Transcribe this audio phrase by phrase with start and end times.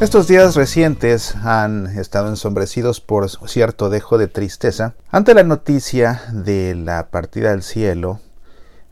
[0.00, 6.74] Estos días recientes han estado ensombrecidos por cierto dejo de tristeza ante la noticia de
[6.74, 8.18] la partida al cielo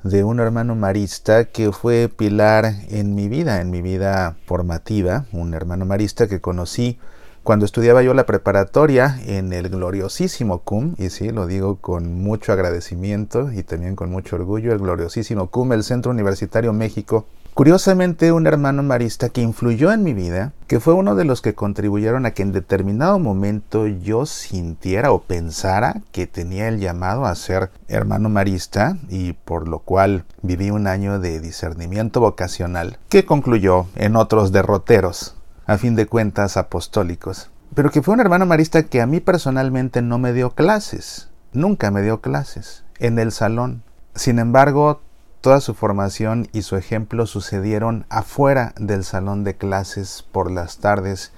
[0.02, 5.54] de un hermano marista que fue pilar en mi vida, en mi vida formativa, un
[5.54, 6.98] hermano marista que conocí
[7.42, 12.52] cuando estudiaba yo la preparatoria en el gloriosísimo CUM, y sí, lo digo con mucho
[12.52, 17.26] agradecimiento y también con mucho orgullo, el gloriosísimo CUM, el Centro Universitario México,
[17.58, 21.56] Curiosamente, un hermano marista que influyó en mi vida, que fue uno de los que
[21.56, 27.34] contribuyeron a que en determinado momento yo sintiera o pensara que tenía el llamado a
[27.34, 33.86] ser hermano marista y por lo cual viví un año de discernimiento vocacional, que concluyó
[33.96, 35.34] en otros derroteros,
[35.66, 37.50] a fin de cuentas apostólicos.
[37.74, 41.90] Pero que fue un hermano marista que a mí personalmente no me dio clases, nunca
[41.90, 43.82] me dio clases, en el salón.
[44.14, 45.00] Sin embargo,
[45.40, 51.32] Toda su formación y su ejemplo sucedieron afuera del salón de clases por las tardes.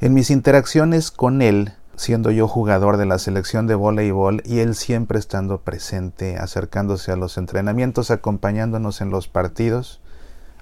[0.00, 4.74] En mis interacciones con él, siendo yo jugador de la selección de voleibol y él
[4.74, 10.00] siempre estando presente, acercándose a los entrenamientos, acompañándonos en los partidos.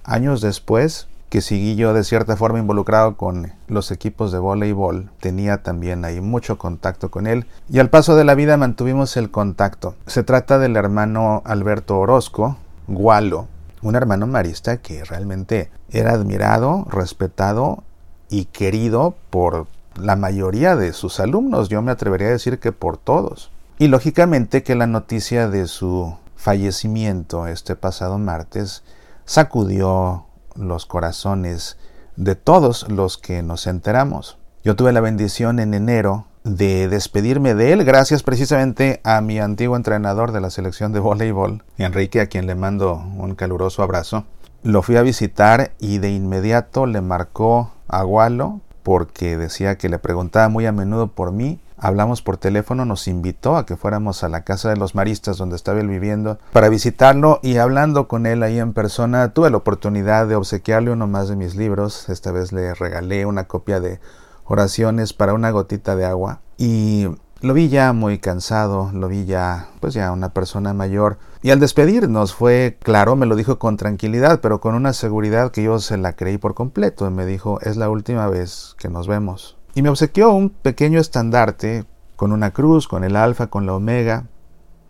[0.04, 5.62] Años después, que seguí yo de cierta forma involucrado con los equipos de voleibol, tenía
[5.62, 9.94] también ahí mucho contacto con él y al paso de la vida mantuvimos el contacto.
[10.06, 13.48] Se trata del hermano Alberto Orozco, Gualo,
[13.82, 17.84] un hermano marista que realmente era admirado, respetado
[18.28, 19.66] y querido por
[20.00, 23.50] la mayoría de sus alumnos, yo me atrevería a decir que por todos.
[23.78, 28.82] Y lógicamente que la noticia de su fallecimiento este pasado martes
[29.24, 31.76] sacudió los corazones
[32.16, 34.38] de todos los que nos enteramos.
[34.64, 39.76] Yo tuve la bendición en enero de despedirme de él gracias precisamente a mi antiguo
[39.76, 44.24] entrenador de la selección de voleibol, Enrique, a quien le mando un caluroso abrazo.
[44.62, 49.98] Lo fui a visitar y de inmediato le marcó a Gualo porque decía que le
[49.98, 51.60] preguntaba muy a menudo por mí.
[51.78, 55.56] Hablamos por teléfono, nos invitó a que fuéramos a la casa de los maristas donde
[55.56, 60.28] estaba él viviendo para visitarlo y hablando con él ahí en persona tuve la oportunidad
[60.28, 62.08] de obsequiarle uno más de mis libros.
[62.08, 63.98] Esta vez le regalé una copia de
[64.44, 67.06] oraciones para una gotita de agua y
[67.40, 71.58] lo vi ya muy cansado, lo vi ya pues ya una persona mayor y al
[71.58, 75.96] despedirnos fue claro, me lo dijo con tranquilidad, pero con una seguridad que yo se
[75.96, 79.58] la creí por completo y me dijo es la última vez que nos vemos.
[79.74, 84.26] Y me obsequió un pequeño estandarte con una cruz, con el alfa, con la omega.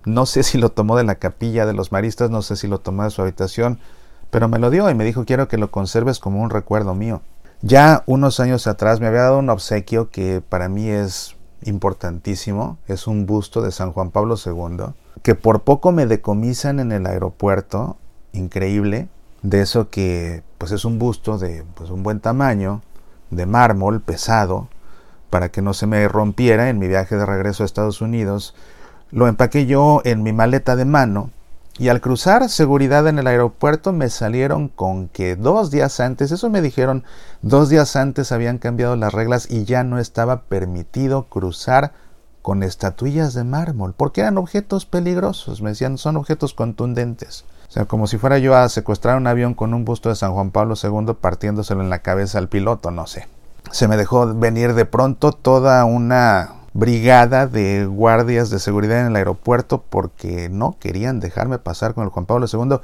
[0.05, 2.81] No sé si lo tomó de la capilla de los maristas, no sé si lo
[2.81, 3.79] tomó de su habitación,
[4.31, 7.23] pero me lo dio y me dijo quiero que lo conserves como un recuerdo mío.
[7.65, 13.07] Ya unos años atrás me había dado un obsequio que para mí es importantísimo, es
[13.07, 17.97] un busto de San Juan Pablo II, que por poco me decomisan en el aeropuerto,
[18.33, 19.09] increíble,
[19.43, 22.83] de eso que pues es un busto de pues, un buen tamaño,
[23.31, 24.67] de mármol pesado,
[25.31, 28.57] para que no se me rompiera en mi viaje de regreso a Estados Unidos.
[29.13, 31.31] Lo empaqué yo en mi maleta de mano
[31.79, 36.51] y al cruzar seguridad en el aeropuerto me salieron con que dos días antes, eso
[36.51, 37.05] me dijeron,
[37.41, 41.93] dos días antes habían cambiado las reglas y ya no estaba permitido cruzar
[42.43, 47.45] con estatuillas de mármol, porque eran objetos peligrosos, me decían, son objetos contundentes.
[47.69, 50.35] O sea, como si fuera yo a secuestrar un avión con un busto de San
[50.35, 53.29] Juan Pablo II partiéndoselo en la cabeza al piloto, no sé.
[53.71, 59.17] Se me dejó venir de pronto toda una brigada de guardias de seguridad en el
[59.17, 62.79] aeropuerto porque no querían dejarme pasar con el Juan Pablo II.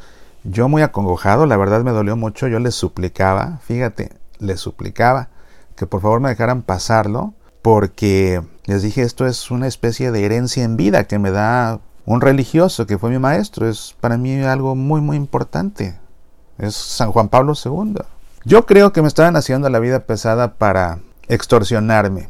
[0.44, 5.28] Yo muy acongojado, la verdad me dolió mucho, yo les suplicaba, fíjate, les suplicaba
[5.74, 10.64] que por favor me dejaran pasarlo porque les dije esto es una especie de herencia
[10.64, 14.74] en vida que me da un religioso que fue mi maestro, es para mí algo
[14.74, 15.98] muy muy importante.
[16.56, 17.96] Es San Juan Pablo II.
[18.44, 20.98] Yo creo que me estaban haciendo la vida pesada para
[21.28, 22.28] extorsionarme,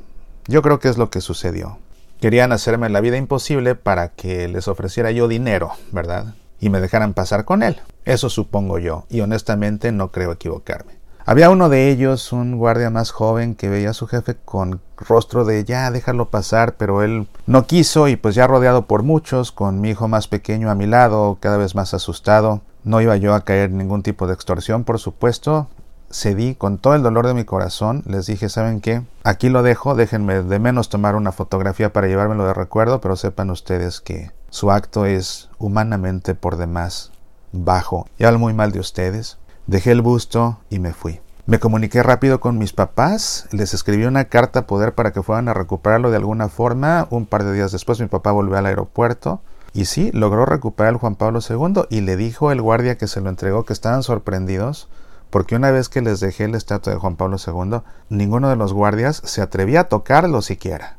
[0.49, 1.79] yo creo que es lo que sucedió.
[2.21, 6.35] Querían hacerme la vida imposible para que les ofreciera yo dinero, ¿verdad?
[6.59, 7.81] Y me dejaran pasar con él.
[8.05, 10.99] Eso supongo yo, y honestamente no creo equivocarme.
[11.27, 15.45] Había uno de ellos, un guardia más joven, que veía a su jefe con rostro
[15.45, 19.83] de ya déjalo pasar, pero él no quiso y pues ya rodeado por muchos, con
[19.83, 23.45] mi hijo más pequeño a mi lado, cada vez más asustado, no iba yo a
[23.45, 25.69] caer ningún tipo de extorsión, por supuesto,
[26.11, 28.03] cedí con todo el dolor de mi corazón.
[28.07, 29.03] Les dije, ¿saben qué?
[29.25, 33.51] Aquí lo dejo, déjenme de menos tomar una fotografía para llevármelo de recuerdo, pero sepan
[33.51, 37.13] ustedes que su acto es humanamente por demás
[37.53, 38.07] bajo.
[38.19, 39.39] Y hablo muy mal de ustedes.
[39.67, 41.21] Dejé el busto y me fui.
[41.47, 45.49] Me comuniqué rápido con mis papás, les escribí una carta a poder para que fueran
[45.49, 47.07] a recuperarlo de alguna forma.
[47.11, 49.41] Un par de días después mi papá volvió al aeropuerto
[49.73, 53.21] y sí, logró recuperar el Juan Pablo II y le dijo el guardia que se
[53.21, 54.89] lo entregó que estaban sorprendidos
[55.31, 58.73] porque una vez que les dejé la estatua de Juan Pablo II, ninguno de los
[58.73, 60.97] guardias se atrevía a tocarlo siquiera.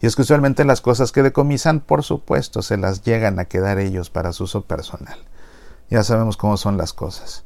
[0.00, 3.78] Y es que usualmente las cosas que decomisan, por supuesto, se las llegan a quedar
[3.78, 5.18] ellos para su uso personal.
[5.88, 7.44] Ya sabemos cómo son las cosas.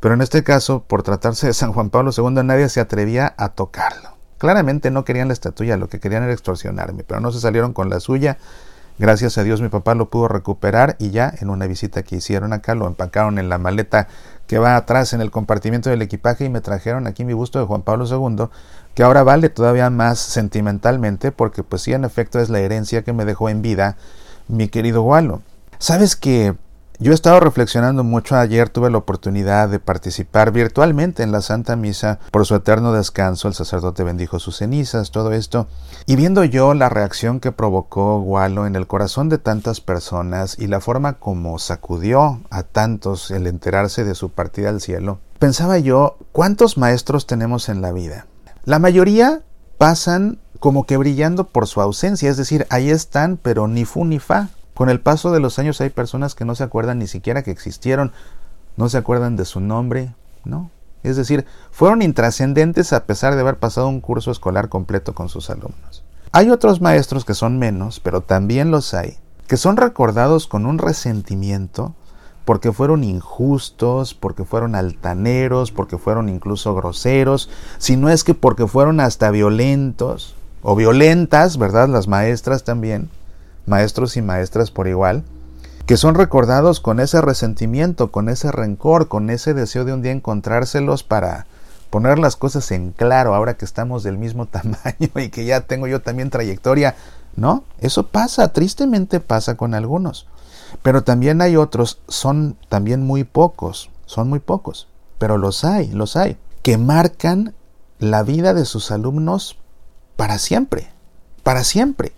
[0.00, 3.50] Pero en este caso, por tratarse de San Juan Pablo II, nadie se atrevía a
[3.50, 4.16] tocarlo.
[4.38, 7.90] Claramente no querían la estatua, lo que querían era extorsionarme, pero no se salieron con
[7.90, 8.38] la suya.
[8.98, 12.52] Gracias a Dios mi papá lo pudo recuperar y ya en una visita que hicieron
[12.52, 14.08] acá lo empacaron en la maleta
[14.48, 17.66] que va atrás en el compartimiento del equipaje y me trajeron aquí mi busto de
[17.66, 18.46] Juan Pablo II,
[18.94, 23.12] que ahora vale todavía más sentimentalmente porque pues sí en efecto es la herencia que
[23.12, 23.96] me dejó en vida
[24.48, 25.42] mi querido Walo.
[25.78, 26.56] ¿Sabes que
[27.00, 28.36] yo he estado reflexionando mucho.
[28.36, 33.46] Ayer tuve la oportunidad de participar virtualmente en la Santa Misa por su eterno descanso.
[33.46, 35.68] El sacerdote bendijo sus cenizas, todo esto.
[36.06, 40.66] Y viendo yo la reacción que provocó Walo en el corazón de tantas personas y
[40.66, 46.16] la forma como sacudió a tantos el enterarse de su partida al cielo, pensaba yo,
[46.32, 48.26] ¿cuántos maestros tenemos en la vida?
[48.64, 49.42] La mayoría
[49.78, 54.18] pasan como que brillando por su ausencia, es decir, ahí están, pero ni fu ni
[54.18, 54.48] fa.
[54.78, 57.50] Con el paso de los años hay personas que no se acuerdan ni siquiera que
[57.50, 58.12] existieron,
[58.76, 60.14] no se acuerdan de su nombre,
[60.44, 60.70] ¿no?
[61.02, 65.50] Es decir, fueron intrascendentes a pesar de haber pasado un curso escolar completo con sus
[65.50, 66.04] alumnos.
[66.30, 70.78] Hay otros maestros que son menos, pero también los hay, que son recordados con un
[70.78, 71.96] resentimiento
[72.44, 78.68] porque fueron injustos, porque fueron altaneros, porque fueron incluso groseros, si no es que porque
[78.68, 81.88] fueron hasta violentos o violentas, ¿verdad?
[81.88, 83.10] Las maestras también
[83.68, 85.24] maestros y maestras por igual,
[85.86, 90.12] que son recordados con ese resentimiento, con ese rencor, con ese deseo de un día
[90.12, 91.46] encontrárselos para
[91.88, 95.86] poner las cosas en claro ahora que estamos del mismo tamaño y que ya tengo
[95.86, 96.94] yo también trayectoria.
[97.36, 100.26] No, eso pasa, tristemente pasa con algunos.
[100.82, 106.16] Pero también hay otros, son también muy pocos, son muy pocos, pero los hay, los
[106.16, 107.54] hay, que marcan
[107.98, 109.56] la vida de sus alumnos
[110.16, 110.90] para siempre,
[111.42, 112.12] para siempre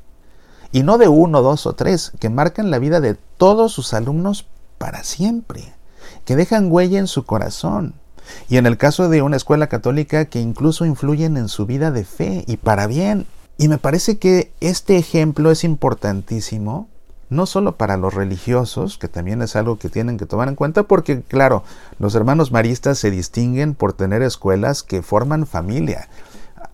[0.72, 4.46] y no de uno, dos o tres, que marcan la vida de todos sus alumnos
[4.78, 5.74] para siempre,
[6.24, 7.94] que dejan huella en su corazón.
[8.48, 12.04] Y en el caso de una escuela católica que incluso influyen en su vida de
[12.04, 13.26] fe y para bien.
[13.58, 16.88] Y me parece que este ejemplo es importantísimo,
[17.28, 20.84] no solo para los religiosos, que también es algo que tienen que tomar en cuenta,
[20.84, 21.62] porque claro,
[21.98, 26.08] los hermanos maristas se distinguen por tener escuelas que forman familia,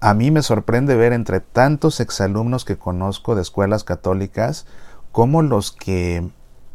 [0.01, 4.67] a mí me sorprende ver entre tantos exalumnos que conozco de escuelas católicas,
[5.13, 6.29] como los que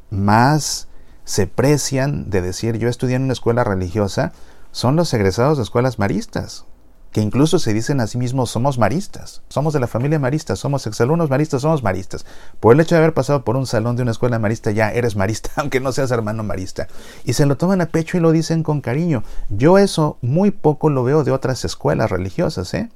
[0.10, 0.88] más
[1.24, 4.34] se precian de decir yo estudié en una escuela religiosa
[4.72, 6.66] son los egresados de escuelas maristas,
[7.12, 10.88] que incluso se dicen a sí mismos somos maristas, somos de la familia marista, somos
[10.88, 12.26] exalumnos maristas, somos maristas.
[12.60, 15.18] Por el hecho de haber pasado por un salón de una escuela marista ya eres
[15.18, 16.88] marista, aunque no seas hermano marista.
[17.26, 19.24] Y se lo toman a pecho y lo dicen con cariño.
[19.50, 22.90] Yo eso muy poco lo veo de otras escuelas religiosas, ¿eh?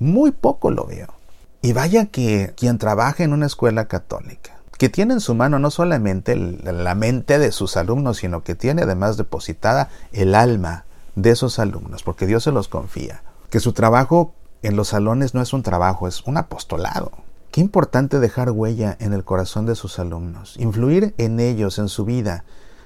[0.00, 1.08] Muy poco lo veo.
[1.60, 5.70] Y vaya que quien trabaja en una escuela católica, que tiene en su mano no
[5.70, 10.86] solamente la mente de sus alumnos, sino que tiene además depositada el alma
[11.16, 13.22] de esos alumnos, porque Dios se los confía.
[13.50, 14.32] Que su trabajo
[14.62, 17.12] en los salones no es un trabajo, es un apostolado.
[17.50, 22.06] Qué importante dejar huella en el corazón de sus alumnos, influir en ellos, en su
[22.06, 22.44] vida,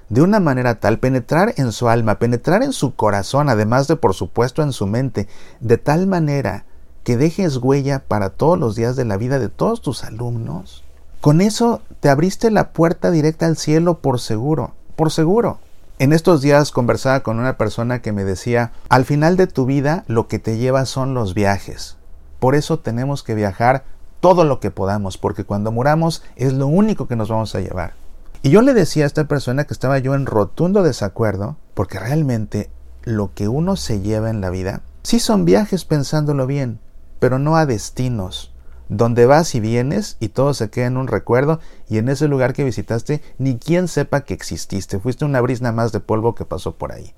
[0.09, 4.13] de una manera tal, penetrar en su alma, penetrar en su corazón, además de por
[4.13, 5.29] supuesto en su mente,
[5.61, 6.65] de tal manera
[7.05, 10.83] que dejes huella para todos los días de la vida de todos tus alumnos.
[11.21, 15.59] Con eso te abriste la puerta directa al cielo por seguro, por seguro.
[15.99, 20.03] En estos días conversaba con una persona que me decía, al final de tu vida
[20.07, 21.95] lo que te lleva son los viajes.
[22.39, 23.85] Por eso tenemos que viajar
[24.19, 27.93] todo lo que podamos, porque cuando muramos es lo único que nos vamos a llevar.
[28.41, 32.71] Y yo le decía a esta persona que estaba yo en rotundo desacuerdo, porque realmente
[33.03, 36.79] lo que uno se lleva en la vida, sí son viajes pensándolo bien,
[37.19, 38.53] pero no a destinos,
[38.89, 42.53] donde vas y vienes y todo se queda en un recuerdo y en ese lugar
[42.53, 46.75] que visitaste ni quien sepa que exististe, fuiste una brisna más de polvo que pasó
[46.75, 47.13] por ahí.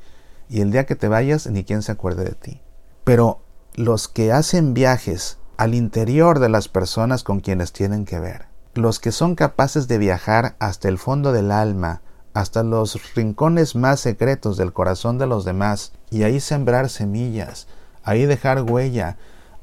[0.49, 2.61] Y el día que te vayas ni quien se acuerde de ti.
[3.03, 3.41] Pero
[3.75, 8.99] los que hacen viajes al interior de las personas con quienes tienen que ver, los
[8.99, 12.01] que son capaces de viajar hasta el fondo del alma,
[12.33, 17.67] hasta los rincones más secretos del corazón de los demás, y ahí sembrar semillas,
[18.03, 19.17] ahí dejar huella,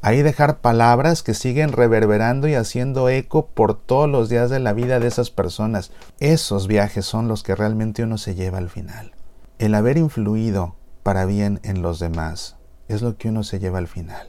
[0.06, 4.74] Ahí dejar palabras que siguen reverberando y haciendo eco por todos los días de la
[4.74, 5.92] vida de esas personas.
[6.20, 9.12] Esos viajes son los que realmente uno se lleva al final.
[9.58, 12.56] El haber influido para bien en los demás
[12.86, 14.28] es lo que uno se lleva al final.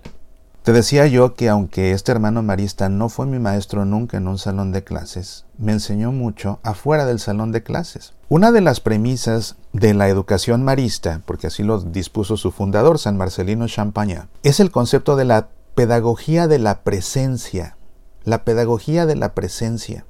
[0.63, 4.38] Te decía yo que aunque este hermano marista no fue mi maestro nunca en un
[4.38, 8.13] salón de clases, me enseñó mucho afuera del salón de clases.
[8.29, 13.17] Una de las premisas de la educación marista, porque así lo dispuso su fundador, San
[13.17, 17.75] Marcelino Champagnat, es el concepto de la pedagogía de la presencia.
[18.24, 20.05] La pedagogía de la presencia.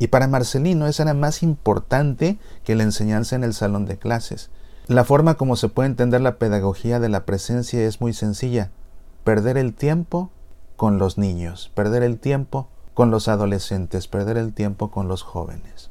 [0.00, 4.50] Y para Marcelino esa era más importante que la enseñanza en el salón de clases.
[4.88, 8.72] La forma como se puede entender la pedagogía de la presencia es muy sencilla
[9.22, 10.32] perder el tiempo
[10.74, 15.90] con los niños, perder el tiempo con los adolescentes, perder el tiempo con los jóvenes.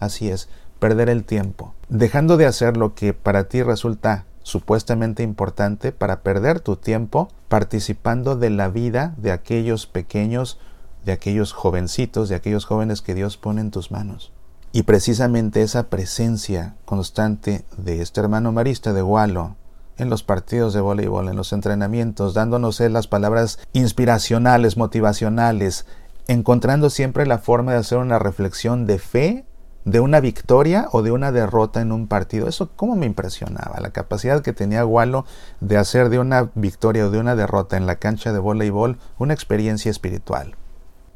[0.00, 0.48] Así es,
[0.80, 6.60] perder el tiempo, dejando de hacer lo que para ti resulta supuestamente importante para perder
[6.60, 10.60] tu tiempo participando de la vida de aquellos pequeños,
[11.04, 14.32] de aquellos jovencitos, de aquellos jóvenes que Dios pone en tus manos.
[14.70, 19.56] Y precisamente esa presencia constante de este hermano marista de Gualo,
[19.96, 25.86] en los partidos de voleibol, en los entrenamientos, dándonos las palabras inspiracionales, motivacionales,
[26.26, 29.44] encontrando siempre la forma de hacer una reflexión de fe,
[29.84, 32.48] de una victoria o de una derrota en un partido.
[32.48, 35.26] Eso cómo me impresionaba, la capacidad que tenía Gualo
[35.60, 39.34] de hacer de una victoria o de una derrota en la cancha de voleibol una
[39.34, 40.56] experiencia espiritual.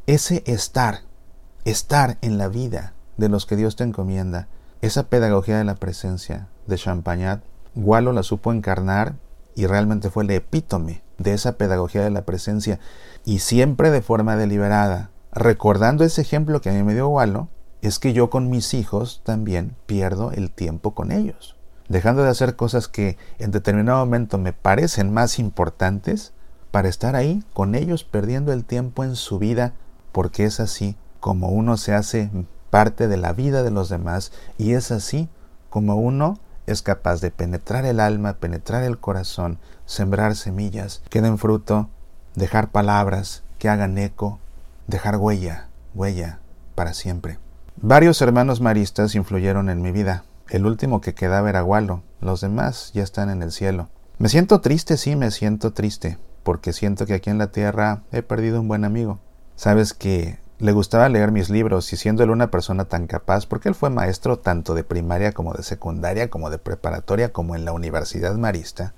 [0.06, 1.00] Ese estar,
[1.64, 4.48] estar en la vida de los que Dios te encomienda,
[4.80, 7.42] esa pedagogía de la presencia de Champagnat
[7.74, 9.14] Gualo la supo encarnar
[9.54, 12.80] y realmente fue el epítome de esa pedagogía de la presencia
[13.24, 15.10] y siempre de forma deliberada.
[15.32, 17.48] Recordando ese ejemplo que a mí me dio Gualo,
[17.82, 21.56] es que yo con mis hijos también pierdo el tiempo con ellos,
[21.88, 26.32] dejando de hacer cosas que en determinado momento me parecen más importantes
[26.70, 29.72] para estar ahí con ellos perdiendo el tiempo en su vida,
[30.12, 32.30] porque es así como uno se hace
[32.70, 35.28] parte de la vida de los demás y es así
[35.70, 41.38] como uno es capaz de penetrar el alma, penetrar el corazón, sembrar semillas que den
[41.38, 41.88] fruto,
[42.34, 44.38] dejar palabras que hagan eco,
[44.86, 46.40] dejar huella, huella
[46.74, 47.38] para siempre.
[47.80, 50.24] Varios hermanos maristas influyeron en mi vida.
[50.50, 53.88] El último que quedaba era Gualo, los demás ya están en el cielo.
[54.18, 58.22] Me siento triste, sí, me siento triste, porque siento que aquí en la tierra he
[58.22, 59.20] perdido un buen amigo.
[59.54, 63.68] Sabes que le gustaba leer mis libros y siendo él una persona tan capaz, porque
[63.68, 67.70] él fue maestro tanto de primaria como de secundaria, como de preparatoria, como en la
[67.70, 68.92] Universidad Marista.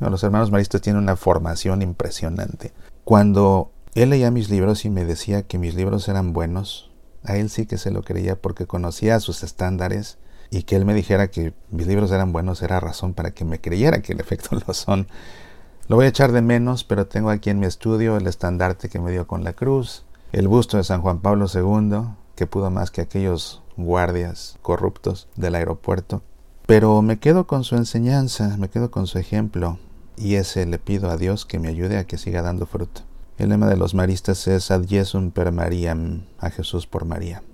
[0.00, 2.74] los hermanos maristas tienen una formación impresionante.
[3.04, 6.88] Cuando él leía mis libros y me decía que mis libros eran buenos,
[7.24, 10.18] a él sí que se lo creía porque conocía sus estándares
[10.50, 13.60] y que él me dijera que mis libros eran buenos era razón para que me
[13.60, 15.08] creyera que en efecto lo son.
[15.88, 19.00] Lo voy a echar de menos, pero tengo aquí en mi estudio el estandarte que
[19.00, 22.90] me dio con la cruz, el busto de San Juan Pablo II, que pudo más
[22.90, 26.22] que aquellos guardias corruptos del aeropuerto.
[26.66, 29.78] Pero me quedo con su enseñanza, me quedo con su ejemplo,
[30.18, 33.07] y ese le pido a Dios que me ayude a que siga dando fruto.
[33.38, 37.44] El lema de los maristas es Ad Jesum per Mariam, a Jesús por María.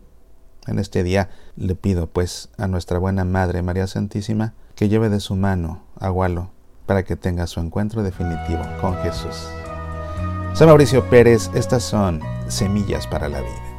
[0.66, 5.20] En este día le pido pues a nuestra buena Madre María Santísima que lleve de
[5.20, 6.50] su mano a Gualo
[6.86, 9.46] para que tenga su encuentro definitivo con Jesús.
[10.54, 13.73] Soy Mauricio Pérez, estas son Semillas para la Vida.